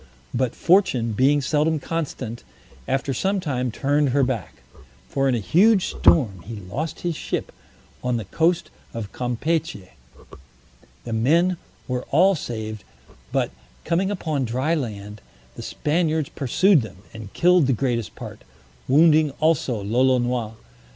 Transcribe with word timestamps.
But 0.33 0.55
Fortune, 0.55 1.11
being 1.11 1.41
seldom 1.41 1.77
constant, 1.77 2.43
after 2.87 3.13
some 3.13 3.39
time 3.39 3.69
turned 3.71 4.09
her 4.09 4.23
back; 4.23 4.63
for 5.07 5.29
in 5.29 5.35
a 5.35 5.39
huge 5.39 5.89
storm 5.89 6.41
he 6.43 6.55
lost 6.55 7.01
his 7.01 7.15
ship 7.15 7.51
on 8.03 8.17
the 8.17 8.25
coast 8.25 8.71
of 8.95 9.11
Campechy. 9.11 9.89
The 11.03 11.13
men 11.13 11.57
were 11.87 12.05
all 12.09 12.33
saved, 12.33 12.83
but 13.31 13.51
coming 13.85 14.09
upon 14.09 14.43
dry 14.43 14.73
land, 14.73 15.21
the 15.55 15.61
Spaniards 15.61 16.29
pursued 16.29 16.81
them, 16.81 17.03
and 17.13 17.31
killed 17.33 17.67
the 17.67 17.71
greatest 17.73 18.15
part, 18.15 18.43
wounding 18.87 19.29
also 19.39 19.83
Lolonois. 19.83 20.53